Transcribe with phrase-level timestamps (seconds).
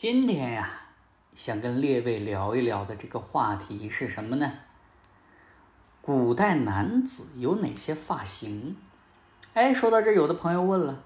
[0.00, 0.70] 今天呀，
[1.34, 4.52] 想跟列位聊一聊的这个话题是什么呢？
[6.00, 8.76] 古代男子有哪些发型？
[9.54, 11.02] 哎，说到这，有的朋友问了，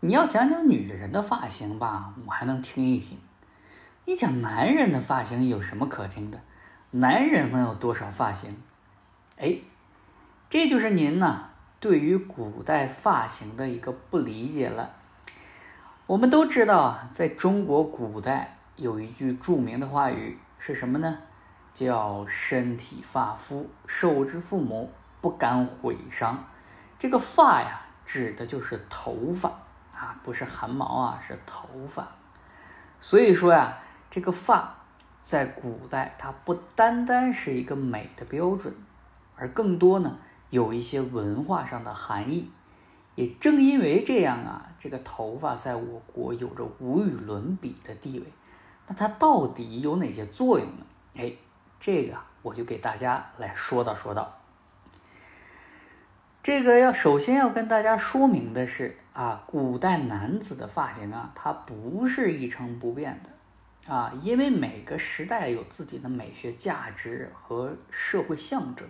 [0.00, 3.16] 你要讲讲女人的发型吧，我还能听一听。
[4.06, 6.40] 你讲男人的发型有什么可听的？
[6.90, 8.56] 男人能有多少发型？
[9.36, 9.58] 哎，
[10.50, 14.96] 这就是您呐对于古代发型的一个不理解了。
[16.06, 21.18] 我们都知道啊，在中国古代有一句著名的话语是什么呢？
[21.74, 24.88] 叫“身体发肤，受之父母，
[25.20, 26.44] 不敢毁伤”。
[26.96, 29.48] 这个发呀，指的就是头发
[29.92, 32.06] 啊，不是汗毛啊，是头发。
[33.00, 33.76] 所以说呀，
[34.08, 34.76] 这个发
[35.20, 38.72] 在古代它不单单是一个美的标准，
[39.34, 40.16] 而更多呢
[40.50, 42.48] 有一些文化上的含义。
[43.16, 48.26] 也正因为这样啊，这个头发在我国有着无与伦比的地位。
[48.86, 50.86] 那它到底有哪些作用呢？
[51.16, 51.32] 哎，
[51.80, 54.38] 这个我就给大家来说道说道。
[56.42, 68.86] 这个要首先要跟大家说明的是啊，古代男子的发型啊，它不是一成不变的啊，因为每个时代有自己的美学价值和社会象征。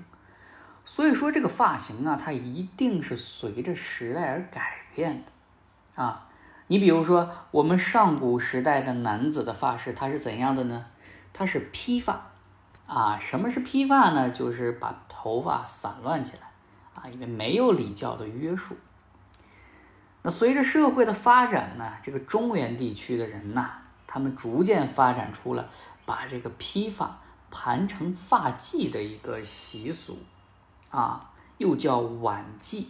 [0.89, 6.29] 所以说这个发型啊，它一定是随着时代而改变的，啊，
[6.69, 10.87] 你比如说我们上古时代的男子的发饰，它是怎样的呢？
[11.33, 12.29] 它是披发，
[12.87, 14.31] 啊，什么是披发呢？
[14.31, 16.53] 就是把头发散乱起来，
[16.95, 18.77] 啊，因为没有礼教的约束。
[20.23, 23.71] 那随着社会的发展呢，这个中原地区的人呐，
[24.07, 25.69] 他们逐渐发展出了
[26.05, 27.19] 把这个披发
[27.51, 30.17] 盘成发髻的一个习俗。
[30.97, 31.21] 啊，
[31.59, 32.87] 又叫挽髻。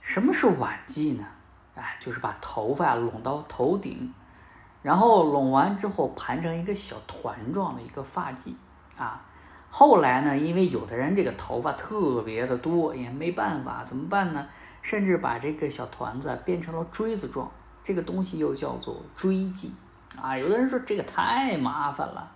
[0.00, 1.24] 什么是挽髻呢？
[1.74, 4.14] 哎，就是把头发拢到头顶，
[4.80, 8.54] 然后拢完之后盘成一个小团状的一个发髻。
[8.96, 9.20] 啊，
[9.70, 14.46] 后来呢，因为有的人这个头发特别的多，也没办法，怎么办呢？
[14.80, 17.50] 甚至把这个小团子变成了锥子状，
[17.82, 19.68] 这个东西又叫做锥髻。
[20.22, 22.30] 啊，有的人说这个太麻烦了，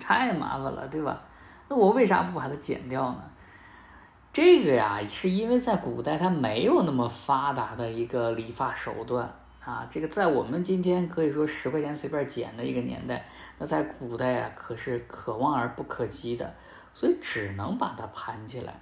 [0.00, 1.22] 太麻烦了，对吧？
[1.68, 3.22] 那我为啥不把它剪掉呢？
[4.32, 9.28] 这个呀，是因为在古代它没有那么发达的一个理发手段
[9.64, 9.84] 啊。
[9.90, 13.24] 这个在我们今天可以说十块钱随便剪的一个年代，
[13.58, 16.54] 那在古代啊可是可望而不可及的，
[16.94, 18.80] 所以只能把它盘起来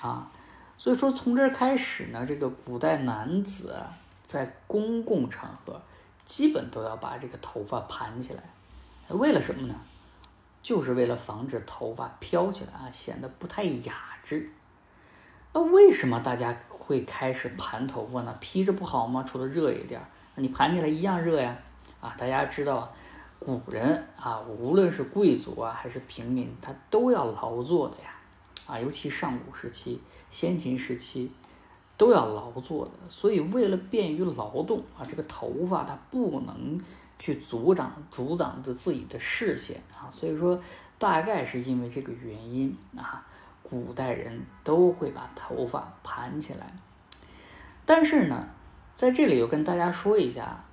[0.00, 0.30] 啊。
[0.78, 3.76] 所以说从这儿开始呢，这个古代男子
[4.26, 5.80] 在公共场合
[6.24, 8.42] 基本都要把这个头发盘起来，
[9.08, 9.74] 为了什么呢？
[10.62, 14.50] 就是为了防止头发飘起来啊，显得不太雅致。
[15.56, 18.36] 那为什么大家会开始盘头发呢？
[18.42, 19.24] 披着不好吗？
[19.26, 19.98] 除了热一点，
[20.34, 21.56] 那你盘起来一样热呀！
[21.98, 22.92] 啊，大家知道，
[23.38, 28.10] 古人啊，无论是贵族啊还是平民，他都要劳作的呀！
[28.66, 29.98] 啊，尤其上古时期、
[30.30, 31.32] 先秦时期，
[31.96, 32.92] 都要劳作的。
[33.08, 36.78] 所以为了便于劳动啊，这个头发它不能
[37.18, 40.04] 去阻挡阻挡着自己的视线啊。
[40.10, 40.60] 所以说，
[40.98, 43.26] 大概是因为这个原因啊。
[43.68, 46.72] 古代人都会把头发盘起来，
[47.84, 48.48] 但是呢，
[48.94, 50.64] 在这里又跟大家说一下，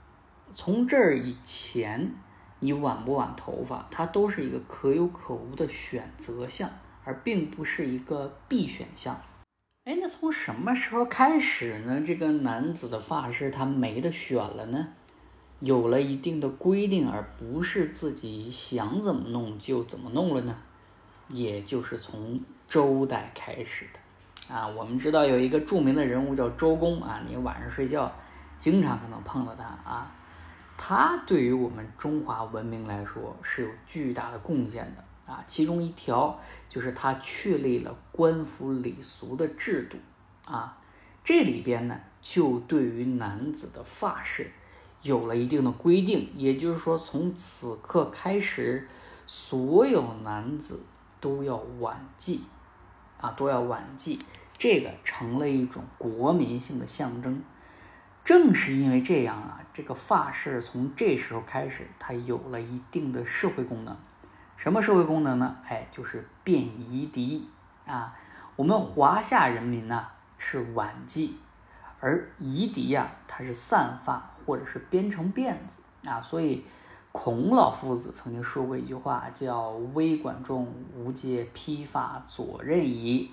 [0.53, 2.13] 从这儿以前，
[2.59, 6.69] 你挽不挽头发，它都是一个可有可无的选择项，
[7.03, 9.19] 而并不是一个必选项。
[9.85, 11.99] 哎，那从什么时候开始呢？
[12.05, 14.87] 这个男子的发饰他没得选了呢？
[15.59, 20.55] 有了一定的规定，而不是自己想怎么弄就怎么弄了呢？
[21.29, 28.11] 也就是从周代开始的，啊，我们知道有一个著名的人物叫周公啊，你晚上睡觉
[28.57, 30.11] 经常可能碰到他啊，
[30.75, 39.97] 他对于我们中华文明来说是有巨大的贡献的啊，其中一条就是他确立了官服礼俗的制度
[40.51, 40.75] 啊，
[41.23, 44.49] 这里边呢就对于男子的发饰
[45.03, 48.87] 有了一定的规定，也就是说从此刻开始，
[49.27, 50.81] 所有男子。
[51.23, 52.37] 都要挽髻，
[53.23, 54.19] 啊，都要挽髻，
[54.57, 57.41] 这个成了一种国民性的象征。
[58.21, 63.97] 正是因为这样啊，这个发饰从这时候开始，它有了一定的社会功能。
[64.57, 65.55] 什么社会功能呢？
[65.65, 67.49] 哎，就是辨夷狄
[67.85, 68.13] 啊。
[68.57, 70.05] 我们华夏人民呢
[70.37, 71.31] 是挽髻，
[72.01, 76.65] 而夷狄呀，它是散发或者是编成辫子啊，所以。
[77.13, 80.67] 孔老夫子曾经说过一句话，叫“微管仲，
[80.97, 83.29] 吾皆披发左衽矣”。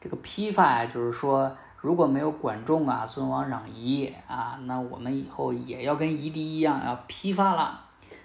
[0.00, 7.80] 这个披发呀，就是说，如果没有管仲啊、尊王攘夷啊，那我们以后也要跟夷狄一样要披发了。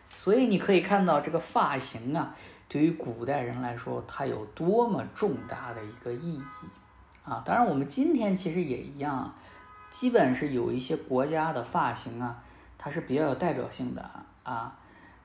[0.09, 2.35] 所以你可以看到这个发型啊，
[2.67, 6.41] 对于古代人来说，它有多么重大的一个意义
[7.23, 7.43] 啊！
[7.45, 9.31] 当然，我们今天其实也一样，
[9.91, 12.41] 基本是有一些国家的发型啊，
[12.75, 14.09] 它是比较有代表性的
[14.41, 14.75] 啊。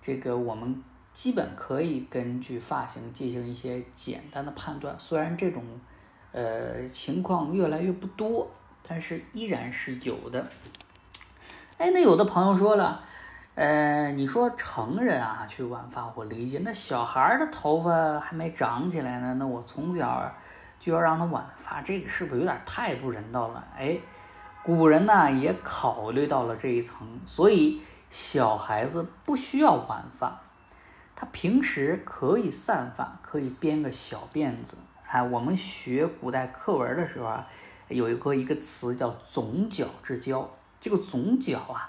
[0.01, 0.83] 这个我们
[1.13, 5.63] 基本可以根据发型进行一些简单的判断，虽然这种
[6.33, 8.51] 呃情况越来越不多，
[8.87, 10.47] 但是依然是有的。
[11.79, 13.05] 哎，那有的朋友说了。
[13.57, 16.61] 呃，你说成人啊去挽发，我理解。
[16.65, 20.33] 那小孩的头发还没长起来呢，那我从小
[20.79, 23.63] 就要让他挽发，这个是不是有点太不人道了？
[23.77, 23.99] 哎，
[24.63, 30.41] 古人呢也考虑到了这一层，所以小孩子不需要挽发，
[31.17, 34.77] 他平时可以散发，可以编个小辫子。
[35.07, 37.47] 哎，我们学古代课文的时候啊，
[37.89, 41.89] 有一个一个词叫总角之交，这个总角啊。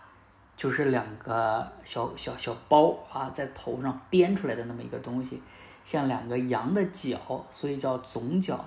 [0.57, 5.41] 就是两个小小小包啊，在头上编出来的那么一个东西，
[5.83, 7.17] 像两个羊的角，
[7.49, 8.63] 所以叫总角。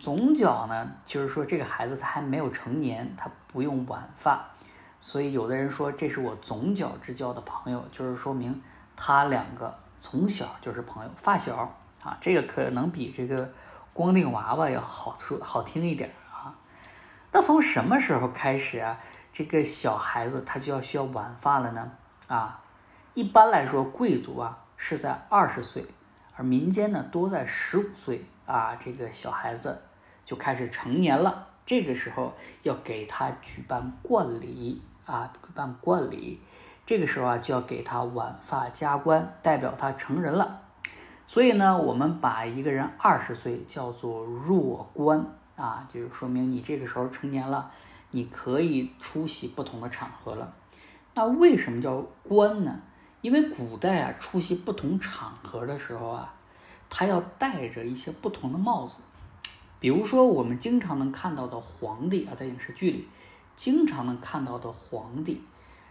[0.00, 4.50] 总角呢，就是说这个孩子他还没有成年，他不用挽发，
[5.00, 8.60] 所以有的人说这是我总角之交的朋友，就是说明
[8.96, 11.56] 他两个从小就是朋友，发小
[12.02, 13.52] 啊，这个可能比这个
[13.92, 16.54] 光腚娃娃要好说好听一点啊。
[17.32, 18.98] 那从什么时候开始啊？
[19.30, 21.92] 这个小孩子他就要需要挽发了呢
[22.26, 22.60] 啊，
[23.14, 25.86] 一般来说贵族啊是在二十岁，
[26.34, 29.82] 而民间呢多在十五岁啊，这个小孩子
[30.24, 31.46] 就开始成年了。
[31.64, 36.40] 这个时候要给他举办冠礼啊，办冠礼，
[36.86, 40.60] 这个时候啊就要给他挽发加冠，代表他成人了。
[41.26, 45.24] 所以呢，我们把一个人二十岁叫做弱冠
[45.56, 47.70] 啊，就是说明你这个时候成年了。
[48.10, 50.54] 你可以出席不同的场合了，
[51.12, 52.80] 那为什么叫冠呢？
[53.20, 56.32] 因为古代啊，出席不同场合的时候啊，
[56.88, 59.00] 他要戴着一些不同的帽子。
[59.78, 63.08] 比如说，我们经常能看到的皇帝啊，在影视剧里
[63.58, 65.42] 经常能看到的皇帝，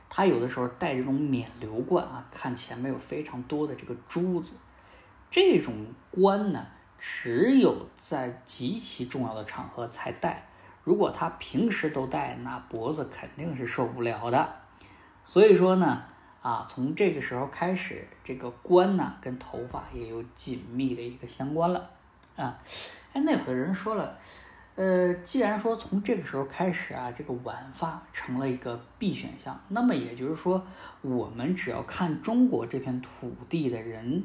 [0.07, 4.55] 他有的时候戴这种冕旒冠啊，看前面有非常多的这个珠子。
[5.29, 5.73] 这种
[6.09, 6.65] 冠呢，
[6.97, 10.47] 只有在极其重要的场合才戴。
[10.85, 14.55] 如果他平时都戴，那脖子肯定是受不了的。
[15.25, 16.01] 所以说呢，
[16.41, 21.89] 啊，从这个时候开始，这个冠呢跟头发也有紧密的一个相关了
[22.37, 22.57] 啊。
[23.11, 24.17] 哎，那有的人说了，
[24.77, 30.63] 呃，既然说从这个时候开始啊，这个晚发成了一个必选项，那么也就是说，
[31.01, 34.23] 我们只要看中国这片土地的人，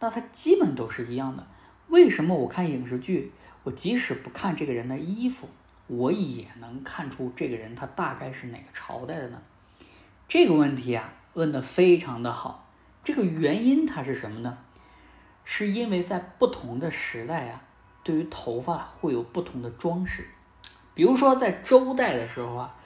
[0.00, 1.46] 那他基本都是一样的。
[1.88, 3.30] 为什么我看影视剧，
[3.62, 5.46] 我即使不看这个人的衣服？
[5.86, 9.42] 我也能看出这个人他大概是哪个朝代的呢？
[10.26, 12.70] 这个问题啊问的非常的好。
[13.04, 14.56] 这个原因它是什么呢？
[15.44, 17.62] 是因为在不同的时代啊，
[18.04, 20.28] 对于头发会有不同的装饰。
[20.94, 22.76] 比如说在周代的时候啊，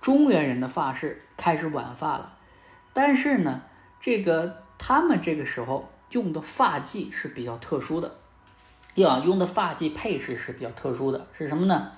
[0.00, 2.36] 中原人的发饰开始挽发了，
[2.92, 3.62] 但是呢，
[3.98, 8.14] 这个他们这个时候用的发髻是比较特殊的，
[8.94, 11.90] 要用的发髻配饰是比较特殊的，是什么呢？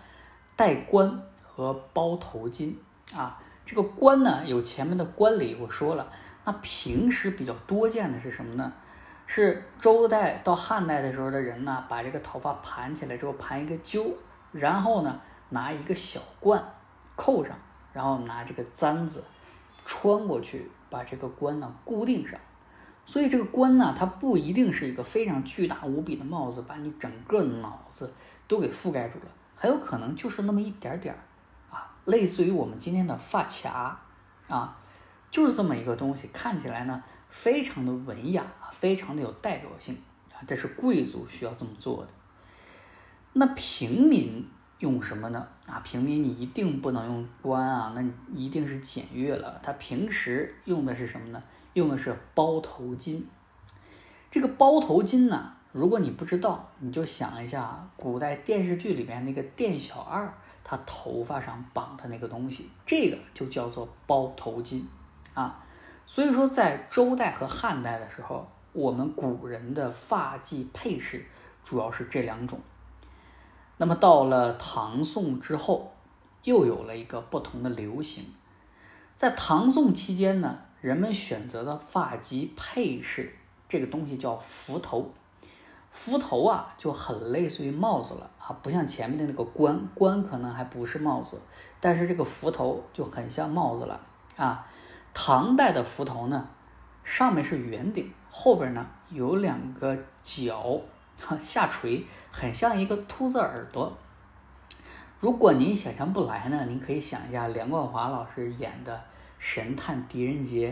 [0.57, 2.73] 戴冠和包头巾
[3.15, 6.11] 啊，这个冠呢有前面的冠礼，我说了，
[6.47, 8.73] 那平时比较多见的是什么呢？
[9.31, 14.11] 是周代到汉代的时候的人呢，把这个头发盘起来之后盘一个揪，
[14.53, 15.21] 然后呢
[15.51, 16.61] 拿一个小冠
[17.15, 17.55] 扣上，
[17.93, 19.23] 然后拿这个簪子
[19.85, 22.41] 穿过去，把这个冠呢固定上。
[23.05, 28.11] 所以这个冠呢，它不一定是一个非常巨大无比的帽子，把你整个脑子
[28.47, 29.27] 都给覆盖住了。
[29.55, 31.21] 很有可能就是那么一点点儿
[31.71, 34.01] 啊，类似于我们今天的发卡
[34.49, 34.75] 啊，
[35.31, 39.97] 就是这么一个东西，看起来呢非常的文雅，非常的有代表性
[40.33, 42.11] 啊，这是贵族需要这么做的。
[43.35, 44.45] 那平民
[44.79, 45.47] 用什么呢？
[45.67, 49.61] 啊，平民你一定不能用冠啊，那你一定是简约了。
[49.63, 51.43] 他平时用的是什么呢？
[51.75, 53.23] 用的是包头巾。
[54.31, 55.55] 这个包头巾呢？
[55.73, 60.33] 如果你不知道，你就想一下古代电视剧里面那个店小二，
[60.65, 64.83] 他头发上绑的那个东西，这个就叫做包头巾
[65.35, 65.65] 啊。
[66.11, 71.23] 所以说，在周代和汉代的时候，我们古人的发髻配饰
[71.63, 72.59] 主要是这两种。
[73.77, 75.93] 那么到了唐宋之后，
[76.45, 78.25] 又有了一个不同的流行。
[79.17, 83.35] 在唐宋期间呢，人们选择的发髻配饰
[83.69, 85.13] 这个东西叫幞头。
[85.93, 91.39] 幞头啊，就很类似于帽子了啊，不像前面的那个冠，冠可能还不是帽子，
[91.79, 94.01] 但是这个幞头就很像帽子了
[94.37, 94.67] 啊。
[95.21, 96.49] 唐代的幞头呢，
[97.03, 100.81] 上面是圆顶，后边呢有两个角
[101.41, 103.93] 下垂，很像一个兔子耳朵。
[105.19, 108.97] 如果您想象不来呢，您可以想一下梁冠华老师演的
[109.39, 110.71] 《神探狄仁杰》，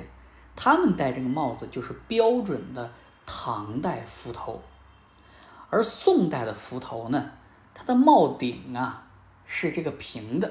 [0.54, 2.88] 他们戴这个帽子就是标准的
[3.26, 4.62] 唐代幞头，
[5.70, 7.30] 而宋代的幞头呢，
[7.74, 9.02] 它的帽顶啊
[9.44, 10.48] 是这个平的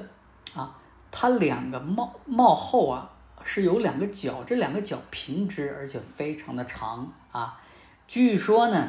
[0.54, 0.76] 啊，
[1.10, 3.10] 它两个帽帽后啊
[3.46, 7.58] 是有两个角，这两个角平直而且非常的长啊，
[8.06, 8.88] 据说呢。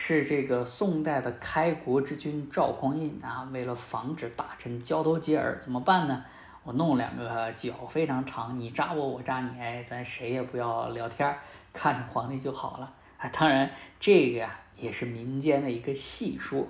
[0.00, 6.24] 是这个宋代的开国之君赵匡胤啊，为了防止大臣交头接耳，怎么办呢？
[6.62, 11.36] 我弄两个角非常长，你扎我，我扎你，哎，咱谁也不要聊天，
[11.72, 13.28] 看着皇帝就好了啊。
[13.30, 16.68] 当然，这个呀也是民间的一个戏说。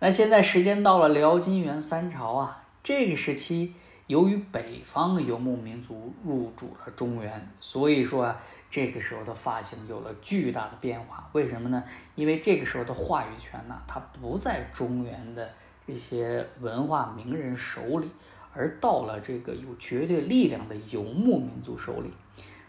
[0.00, 3.74] 那现在时间到了辽金元三朝啊，这个时期
[4.10, 8.36] 由于北方的游牧民族入主了中原，所以说啊。
[8.68, 11.82] 这个时候的发型有了巨大的变化，为什么呢？
[12.14, 15.50] 因为这个时候的话语权呢，它不在中原的
[15.84, 18.08] 这些文化名人手里，
[18.54, 22.12] 而到了这个有绝对力量的游牧民族手里。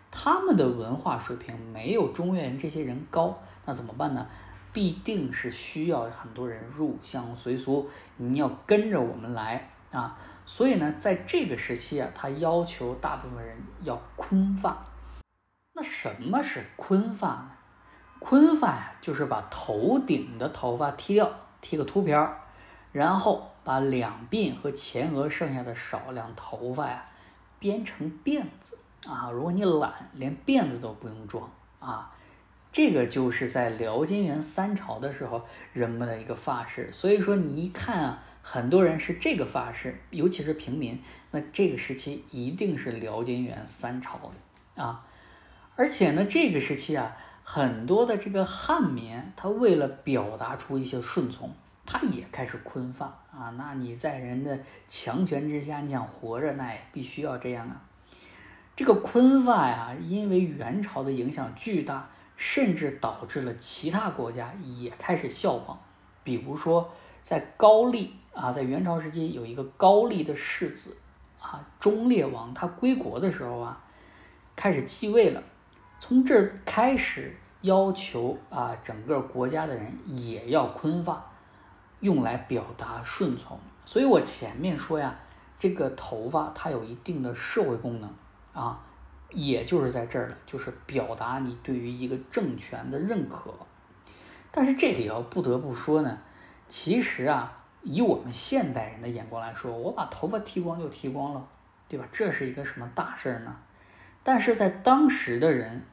[0.09, 4.25] 他们的文化水平没有中原这些人高，那怎么办呢？
[4.73, 10.17] 必定是需要很多人入乡随俗，你要跟着我们来啊！
[10.51, 14.85] 所以呢，在这个时期啊，他要求大部分人要坤发。
[15.71, 17.51] 那什么是坤发呢？
[18.19, 21.31] 坤发呀，就是把头顶的头发剃掉，
[21.61, 22.29] 剃个秃瓢，
[22.91, 27.05] 然后把两鬓和前额剩下的少量头发呀
[27.57, 28.77] 编成辫子
[29.07, 29.31] 啊。
[29.31, 32.11] 如果你懒，连辫子都不用装啊。
[32.73, 36.91] 这个就是在辽金元三朝的时候人们的一个发式。
[36.91, 44.19] 所以说，你一看啊，很多人是这个发式，尤其是平民，那这个时期一定是辽金元三朝
[44.75, 45.05] 的啊。
[45.75, 51.53] 而且呢，这个时期啊，很多的这个汉民，他为了表达出一些顺从，
[51.85, 53.53] 他也开始坤发啊。
[53.57, 57.81] 那你在人的强权之下，你想活着，那也必须要这样啊。
[58.75, 65.79] 这个坤发呀，因为元朝的影响巨大，甚至导致了其他国家也开始效仿。
[66.23, 70.97] 比如说，在高丽啊，在元朝时期有一个高丽的世子
[71.39, 73.81] 啊，忠烈王，他归国的时候啊，
[74.55, 75.41] 开始继位了。
[75.99, 81.23] 从这开始要求啊，整个国家的人也要坤发，
[81.99, 83.59] 用来表达顺从。
[83.85, 85.15] 所以我前面说呀，
[85.59, 88.09] 这个头发它有一定的社会功能
[88.53, 88.79] 啊，
[89.29, 93.53] 也就是在这儿了，就是表达你对于一个政权的认可。
[94.51, 96.17] 但是这里要不得不说呢，
[96.71, 97.51] 其实啊，
[97.83, 101.45] 以我们现代人的眼光来说，我把头发剃光就剃光了，
[101.89, 102.07] 对吧？
[102.13, 103.57] 这是一个什么大事儿呢？
[104.23, 105.83] 但是在当时的人。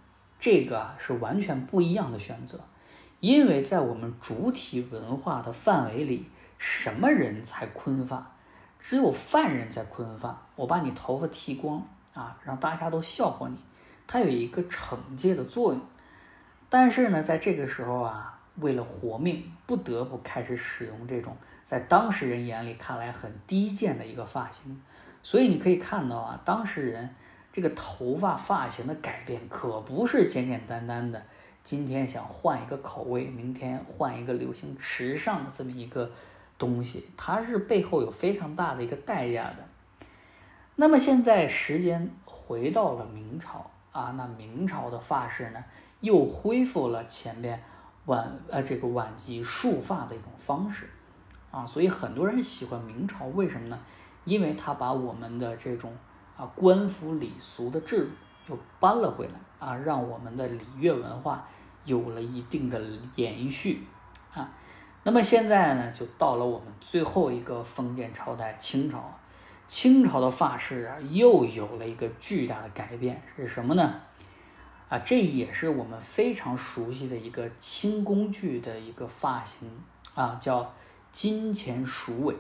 [0.41, 2.61] 这个是完全不一样的选择，
[3.19, 8.37] 因为在我们主体文化的范围里，什么人才坤发？
[8.79, 10.47] 只有犯人才坤发。
[10.55, 11.83] 我把你头发剃光
[12.15, 13.57] 啊，让大家都笑话你，
[14.07, 15.83] 它有一个惩戒的作用。
[16.69, 24.81] 但是呢，在这个时候啊，为了活命，不得不开始使用这种在当事人眼里看来很低贱的一个发型。
[25.23, 27.15] 所以你可以看到啊，当事人。
[27.51, 31.21] 这个头发发型的改变可不是简简单单的，
[31.65, 36.09] 今天想换一个口味，明天换一个流行时尚的这么一个
[36.57, 39.57] 东西，它是背后有非常大的一个代价的。
[40.77, 45.65] 那么现在时间回到了明朝啊，那明朝的发式呢，
[46.01, 47.61] 又恢复了前边
[48.09, 50.91] 晚呃这个晚集束发的一种方式
[51.51, 53.79] 啊，所以很多人喜欢明朝，为什么呢？
[54.25, 55.97] 因为它把我们的这种。
[56.39, 61.45] 啊，官府礼俗的制度又搬了回来啊，让我们的礼乐文化
[61.85, 62.81] 有了一定的
[63.17, 63.83] 延续
[64.33, 64.49] 啊。
[65.03, 69.19] 那么现在呢，就到了我们最后一个封建朝代清朝，
[69.67, 73.95] 清朝的发饰啊，又有了一个巨大的改变，是什么呢？
[74.89, 79.69] 啊，这也是我们非常熟悉的一个清宫剧的一个发型
[80.15, 80.75] 啊，叫
[81.13, 82.35] 金钱鼠尾。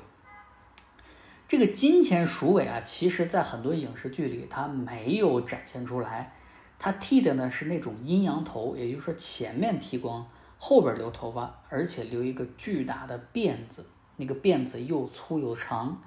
[1.46, 6.34] 这个金钱鼠尾啊，其实在很多影视剧里它没有展现出来，
[6.78, 10.26] 它剃的呢是那种阴阳头，也就是说前面剃光，
[10.58, 13.86] 后边留头发，而且留一个巨大的辫子，
[14.16, 16.02] 那个辫子又粗又长。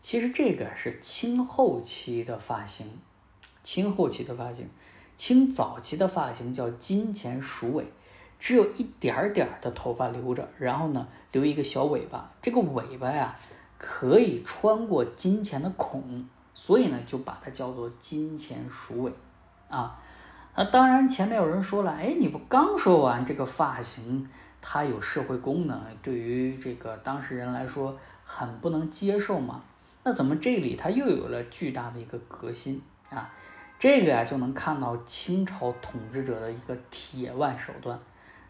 [0.00, 2.98] 其实这个是清后期的发型，
[3.62, 4.68] 清后期的发型，
[5.16, 7.84] 清早期的发型叫金钱鼠尾，
[8.38, 13.36] 只有一点点的头发留着，然后呢留一个小尾巴，这个尾巴呀。
[13.76, 19.12] 可以穿过金钱的孔，所以呢，就把它叫做金钱鼠尾
[19.68, 20.00] 啊。
[20.54, 24.26] 那当然，前面有人说了，哎，你不刚说完这个发型
[24.62, 27.94] 它有社会功能，对于这个当事人来说
[28.24, 29.62] 很不能接受吗？
[30.04, 32.80] 那怎么这里它又有了巨大的一个革新
[33.10, 33.30] 啊？
[33.78, 37.98] 这个呀，就能看到清朝统治者的一个铁腕手段。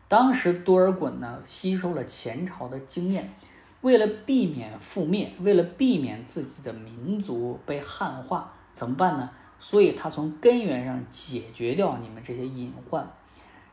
[0.07, 3.33] 当时多尔衮呢，吸收了前朝的经验，
[3.81, 9.31] 为了避免覆灭，为了避免自己的民族被汉化，怎么办呢？
[9.59, 13.11] 所以他从根源上解决掉你们这些隐患，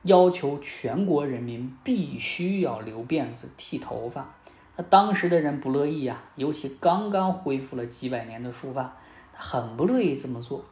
[0.04, 4.34] 要求全国人民必须要留辫子、剃头发。
[4.78, 8.96] 那当时的人不乐意呀，尤其刚刚恢复了几百年的书法，
[9.34, 10.64] 很不乐意这么做。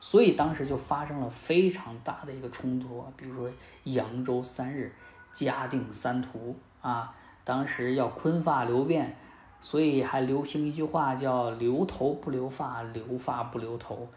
[0.00, 3.52] 所以当时就发生了非常大的一个冲突，比如说
[3.84, 4.92] 扬州三日、
[5.32, 7.12] 嘉定三屠啊，
[7.42, 9.06] 当时要坤发留辫，
[9.60, 14.08] 所以还流行一句话叫“留头不留发，留发不留头”。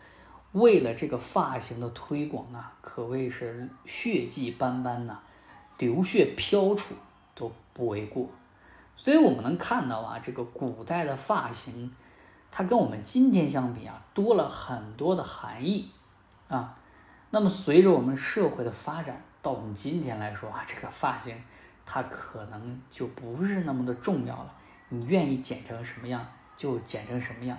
[0.53, 5.19] 为了这个发型的推广啊，可谓是血迹斑斑呐，
[5.79, 6.93] 流血飘出
[7.33, 8.27] 都不为过。
[8.95, 11.91] 所以我们能看到啊，这个古代的发型。
[12.51, 15.89] 它跟我们今天相比啊，多了很多的含义
[16.49, 16.77] 啊。
[17.29, 21.35] 那么随着我们社会的发展，到我们今天来说啊，这个发型
[21.85, 24.53] 它可能就不是那么的重要了。
[24.89, 26.25] 你愿意剪成什么样
[26.57, 27.57] 就剪成什么样。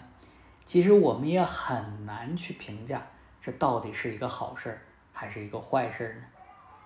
[0.66, 3.00] 其实我们也很难去评价
[3.40, 4.82] 这到底是一个好事儿
[5.12, 6.26] 还是一个坏事儿呢。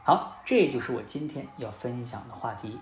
[0.04, 2.78] 好，这就是我今天要分享的话题。